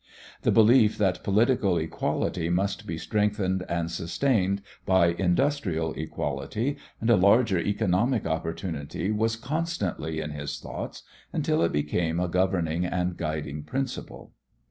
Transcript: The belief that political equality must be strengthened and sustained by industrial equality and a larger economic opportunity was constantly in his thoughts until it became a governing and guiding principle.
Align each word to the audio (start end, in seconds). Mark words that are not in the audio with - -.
The 0.41 0.49
belief 0.51 0.97
that 0.97 1.23
political 1.23 1.77
equality 1.77 2.49
must 2.49 2.87
be 2.87 2.97
strengthened 2.97 3.63
and 3.69 3.91
sustained 3.91 4.63
by 4.83 5.09
industrial 5.09 5.93
equality 5.93 6.77
and 6.99 7.07
a 7.11 7.15
larger 7.15 7.59
economic 7.59 8.25
opportunity 8.25 9.11
was 9.11 9.35
constantly 9.35 10.19
in 10.19 10.31
his 10.31 10.57
thoughts 10.59 11.03
until 11.31 11.61
it 11.61 11.71
became 11.71 12.19
a 12.19 12.27
governing 12.27 12.83
and 12.83 13.15
guiding 13.15 13.61
principle. 13.61 14.33